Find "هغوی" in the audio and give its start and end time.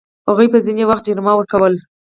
0.29-0.47